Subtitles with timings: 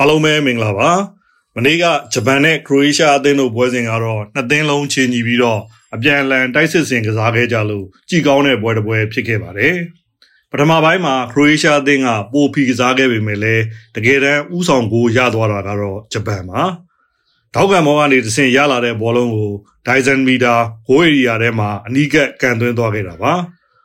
[0.00, 0.90] အားလုံးပဲမင်္ဂလာပါ
[1.56, 5.60] မနေ့ကဂျပန်နဲ့ခရိုအေးရှားအသင်းတို့ပွဲစဉ်ကတော့နှစ်သင်းလုံးချင်းညီပြီးတော့
[5.94, 9.76] အပြန်အလှန်တိုက်စစ်ဆင်ကစားခဲ့ကြလို့ကြည်ကောင်းတဲ့ပွဲတစ်ပွဲဖြစ်ခဲ့ပါတယ်
[10.50, 13.64] ပထမပိုင်းမှာခရိုအေးရှားအသင်းကပိုဖီကစားခဲ့ပေမဲ့လည်း
[13.96, 16.62] တကယ်တမ်းဥဆောင်ကိုရသွားတာကတော့ဂျပန်ပါ
[17.54, 19.50] ထောက်ကံမောကနေတဆင်ရလာတဲ့ဘောလုံးကို
[19.86, 20.54] ဒိုင်ဇန်မီတာ
[20.86, 23.32] ဂိုးဧရိယာထဲမှာအနီးကပ်ကန်သွင်းသွားခဲ့တာပါ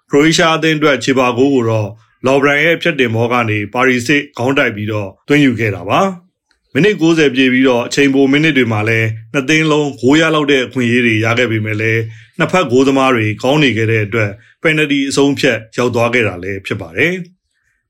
[0.09, 1.89] ခရိုအေးရှားအသင်းအတွက်ခြေပါဂိုးကိုတော့
[2.25, 6.01] လော်ဘရန်ရဲ့ဖြတ်တင်မောကနေပါရီစစ်ခေါင်းတိုက်ပြီးတော့သွင်းယူခဲ့တာပါ
[6.73, 12.01] မိနစ်60ပြည့်ပြီးတော့အချိန်ပိုမိနစ်တွေမှာလည်းနှစ်သိန်းလုံးဂိုးရလောက်တဲ့အခွင့်အရေးတွေရခဲ့ပေမဲ့လည်း
[12.37, 17.13] နှစ်ဖက်ဂိုးသမားတွေကောင်းနေခဲ့တဲ့အတွက်ပယ်နတီအဆုံးဖြတ်ရောက်သွားခဲ့တာလည်းဖြစ်ပါတယ်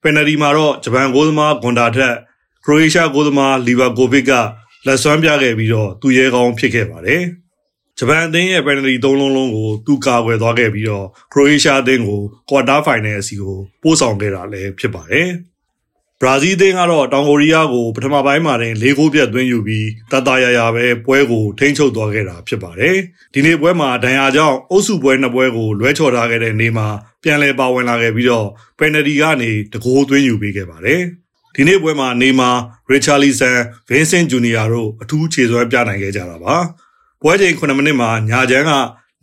[0.02, 2.14] ပယ်နတီမှာတော့ဂျပန်ဂိုးသမားဂွန်ဒါထက်
[2.66, 4.32] ခရိုအေးရှားဂိုးသမားလီဗာကိုဗစ်က
[4.86, 7.22] လက်စွမ်းပြခဲ့ပြီးတော့သူရဲကောင်းဖြစ်ခဲ့ပါတယ်
[7.98, 15.30] ဂျပန်အသင်းရဲ့ပယ်နတီ၃လုံးလုံးကိုသူကာကွယ်သွားခဲ့ပြီးတော့ခရိုအေးရှားအသင်းကိုကွာတာဖိုင်နယ်အစီကိုပို့ဆောင်ခဲ့တာလည်းဖြစ်ပါတယ်။
[16.22, 22.96] ဘရာဇီးအသင်းကတော့တောင်ကိုရီးယားကိုပထမပိုင်းမှာတင်၄ဂိုးပြတ်သွင်းယူပြီးတတရရပဲပွဲကိုထိန်းချုပ်သွားခဲ့တာဖြစ်ပါတယ်။
[23.34, 26.88] ဒီနေ့ပွဲမှာဒဏ်ရာကြောင့်အုပ်စုပွဲနှစ်ပွဲကိုလွဲချော်ထားခဲ့တဲ့နေ့မှာ
[27.24, 31.02] ပြန်လည်ပါဝင်လာခဲ့ပြီးတော့ပယ်နတီကနေတကိုးသွင်းယူပေးခဲ့ပါတယ်။
[31.56, 32.50] ဒီနေ့ပွဲမှာနေမာ
[32.90, 36.56] ရီချာလီဆန်ဗင်းစင်ဂျူနီယာတို့အထူးခြေစွမ်းပြနိုင်ခဲ့ကြတာပါ။
[37.26, 38.72] ပွဲချိန်9မိနစ်မှာညာချမ်းက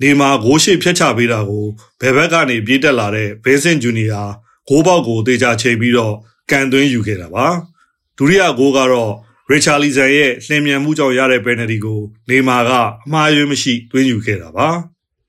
[0.03, 1.67] နေမာဂိုးရှိဖျက်ချပေးတာကို
[2.01, 4.23] ဘယ်ဘက်ကနေပြေးတက်လာတဲ့ဘဲစင်ဂျူနီယာ
[4.69, 6.15] ဂိုးပေါက်ကိုတေချာချိန်ပြီးတော့
[6.51, 7.47] ကန်သွင်းယူခဲ့တာပါ
[8.19, 9.12] ဒုတိယဂိုးကတော့
[9.51, 12.71] ရီချာလီဆန်ရဲ့လှင်မြန်မှုကြောင့်ရတဲ့ပယ်နယ်တီကိုနေမာက
[13.06, 14.69] အမှားယွင်းမရှိသွင်းယူခဲ့တာပါ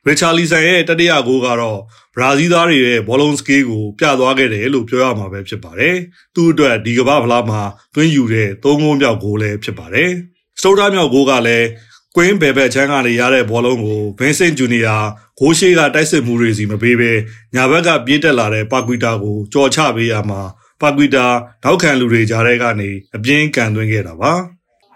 [0.05, 1.79] ရီချာလီဆန်ရဲ့တတိယဂိုးကတော့
[2.15, 5.95] ဘရာဇီးသားတွေရဲ့ဘောလုံးစကေးကိုပြသွားခဲ့တယ်လို့ပြောရမှာပဲဖြစ်ပါတယ်။
[6.35, 7.61] သူ့အတွက်ဒီကမ္ဘာဖလားမှာ
[7.95, 10.11] သွင်းယူတဲ့သုံးဂိုးမြောက်ဂိုးလည်းဖြစ်ပါတယ်။
[10.61, 11.67] စတိုတာမြောက်ဂိုးကလည်း
[12.15, 14.95] ကွင်းဘယ်ဘက်ချမ်းကနေရတဲ့ဘောလုံးကိုဗင်းစင်ဂျူနီယာ
[15.39, 17.11] ဂိုးရှိကတိုက်စစ်မှုတွေစီမပေးဘဲ
[17.55, 20.41] ညာဘက်ကပြေးတက်လာတဲ့ပါကွီတာကိုကြော်ချပေးရမှာ
[20.81, 21.25] ပါကွီတာ
[21.63, 24.33] နောက်ခံလူတွေကြားထဲကနေအပြင်းကန်သွင်းခဲ့တာပါ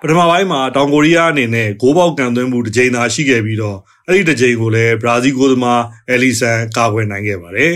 [0.02, 7.74] ပထမပိုင်းမှာတောင်ကိုရီးယားအနေနဲ့ဂိုးပေါက်ကန်သွင်းမှုတစ်ကြိမ်သာရှိခဲ့ပြီးတော့အဲ့ဒီတစ်ကြိမ်ကိုလည်းဘရာဇီးကိုသမားအလီဆန်ကာကွယ်နိုင်ခဲ့ပါတယ်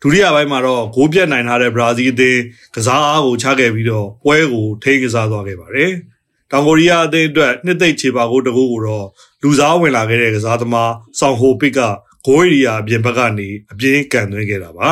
[0.00, 2.40] ဒုတိယပိုင်းမှာတော့ဂိုးပြတ်နိုင်ထားတဲ့ဘရာဇီးအသင်း
[2.74, 5.92] ကစားအားကိုချခဲ့ပြီးတော့ပွဲကိုထိန်းကစားသွားခဲ့ပါတယ်။
[6.52, 9.06] တောင်ကိုရီးယားအသင်းအတွက်နှစ်သိမ့်ခြေပါကိုတကူကိုတော့
[9.42, 11.80] လူစားဝင်လာခဲ့တဲ့ကစားသမားဆောင်ဟိုပစ်က
[12.26, 14.90] ဂိုးရီယာအပြင်ဘက်ကနေအပြင်းကန်သွင်းခဲ့တာပါ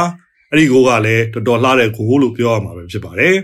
[0.50, 3.36] အဲ့ဒီဂိုးကလည်းတော်တော်လှတဲ့ဂိုးလို့ပြောရမှာပဲဖြစ်ပါတယ်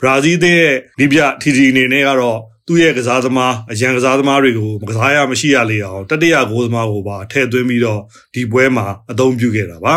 [0.00, 8.00] ဘရာဇီးအသင်းရဲ့ဒီပြထီထီအနေနဲ့ကတော့သူ့ရဲ့ကစားသမားအရန်ကစားသမားတွေကိုမကစားရမရှိရလေအောင်တတိယဂိုးသမားကိုပါထည့်သွင်းပြီးတော့
[8.34, 9.96] ဒီပွဲမှာအသုံးပြုခဲ့တာပါ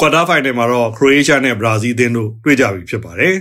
[0.00, 3.34] ကွာတာဖိုင်နယ်မှာတော့ခရိုအေးရှားနဲ့ဘရာဇီးအသင်းတို့တွေ့ကြပြီဖြစ်ပါတယ်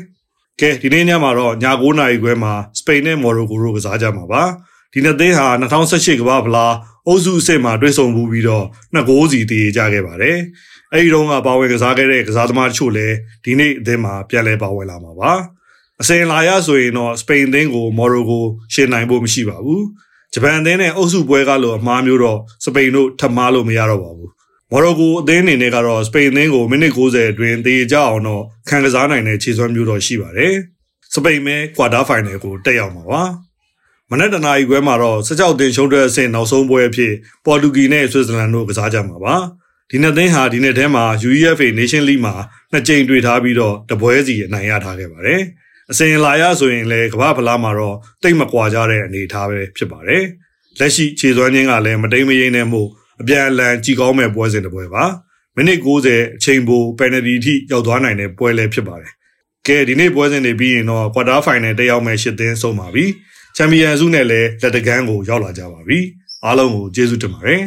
[0.60, 4.44] ကဲဒီနေ့ညမှာတော့ည9နာရီခွဲမှာစပိန်နဲ့မော်ရိုကိုတို့ကစားကြမှာပါ
[4.94, 6.74] ဒီနှစ်သင်းဟာ2018ကမ္ဘာဖလား
[7.08, 10.38] အုပ်စုအဆင့်မှာတွေ့ဆုံမှုပြီးတော့နှစ်ဂိုးစီတည်ကြခဲ့ပါတယ်
[10.94, 15.32] အဲဒီတော့ကပါဝင်ကစားခဲ့တဲ့ကစားသမားတချို့လည်းဒီနေ့အသင်းမှာပြန်လည်ပါဝင်လာမှာပါ
[16.02, 19.84] အစင်လာရဆိုရင်တော့စပိန်အသင်းကိုမော်ရိုကိုရှင်းနိုင်ဖို့မရှိပါဘူး
[20.34, 24.30] ဂျပန်အသင်းနဲ့အုပ်စုပွဲကလိုအမှားမျိုးတော့စပိန်တို့ထပ်မားလို့မရတော့ပါဘူး
[24.74, 30.54] မော်ရိုကိုအသင်းအနေနဲ့ကတော့စပိန်အသင်းကိုမိနစ်90အတွင်းတေကြအောင်တော့ခံကစားနိုင်တဲ့ခြေစွမ်းမျိုးတော့ရှိပါတယ်။
[31.14, 33.24] စပိန်မဲကွာတာဖိုင်နယ်ကိုတက်ရောက်မှာပါ။
[34.10, 37.14] မနက်တနာရီခွဲမှာတော့စကြောက်တင်ရှုံးတဲ့အဆင့်နောက်ဆုံးပွဲအဖြစ်
[37.46, 39.36] ပေါ်တူဂီနဲ့ဆွစ်ဇာလန်တို့ကစားကြမှာပါ။
[39.90, 42.36] ဒီနှစ်သင်းဟာဒီနှစ်ထဲမှာ UEFA Nation League မှာ
[42.72, 45.42] နှစ်ကြိမ်တွေ့ထားပြီးတော့တပွဲစီအနိုင်ရထားခဲ့ပါတယ်။
[45.92, 50.24] အစဉ်လာရဆိုရင်လည်းကမ္ဘာဖလားမှာတော့တိတ်မကွာကြတဲ့အနေအထားပဲဖြစ်ပါတယ်။
[50.80, 52.82] လက်ရှိခြေစွမ်းချင်းကလည်းမတိမ်မယိမ့်နဲ့မှု
[53.22, 55.04] အပြန်အလှန်ကြည်ကောင်းမဲ့ပွဲစဉ်တစ်ပွဲပါ
[55.56, 59.12] မိနစ်90အချိန်ပိုပယ်နယ်တီထိရောက်သွားနိုင်တဲ့ပွဲလည်းဖြစ်ပါတယ်
[59.68, 63.06] ကဲဒီနေ့ပွဲစဉ်တွေပြီးရင်တော့ကွာတာဖိုင်နယ်တက်ရောက်မဲ့ရှစ်သင်းဆုံးပါပြီ
[63.56, 66.00] ချန်ပီယံစုနဲ့လည်းလက်တကန်းကိုရောက်လာကြပါပြီ
[66.46, 67.62] အားလုံးကိုကျေးဇူးတင်ပါတယ်